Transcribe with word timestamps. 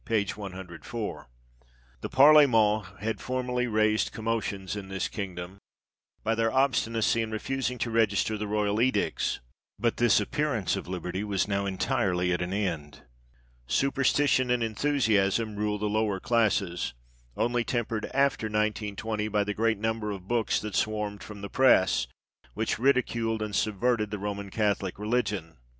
104). 0.09 1.27
"The 2.01 2.09
Parle 2.09 2.47
ments 2.47 2.87
had 3.01 3.21
formerly 3.21 3.67
raised 3.67 4.11
commotions 4.11 4.75
in 4.75 4.87
this 4.89 5.07
kingdom 5.07 5.51
r 5.51 5.59
by 6.23 6.33
their 6.33 6.51
obstinacy 6.51 7.21
in 7.21 7.29
refusing 7.29 7.77
to 7.77 7.91
register 7.91 8.35
the 8.35 8.47
royal 8.47 8.81
edicts: 8.81 9.41
but 9.77 9.97
this 9.97 10.19
appearance 10.19 10.75
of 10.75 10.87
liberty 10.87 11.23
was 11.23 11.47
now 11.47 11.67
entirely 11.67 12.33
at 12.33 12.41
an 12.41 12.51
end."" 12.51 13.03
Superstition 13.79 14.49
and 14.49 14.63
enthusiam" 14.63 15.55
rule 15.55 15.77
the 15.77 15.85
lower 15.87 16.19
classes, 16.19 16.95
only 17.37 17.63
tempered 17.63 18.05
after 18.07 18.47
1920 18.47 19.27
by 19.27 19.43
"the 19.43 19.53
great 19.53 19.77
number 19.77 20.09
of 20.09 20.27
books 20.27 20.59
that 20.61 20.73
swarmed 20.75 21.21
from 21.21 21.41
the 21.41 21.47
press, 21.47 22.07
which 22.55 22.79
ridiculed 22.79 23.43
and 23.43 23.55
subverted 23.55 24.09
the 24.09 24.17
Roman 24.17 24.49
Catholic 24.49 24.97
religion." 24.97 25.57